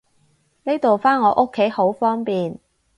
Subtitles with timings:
[0.63, 2.57] 呢度返我屋企好方便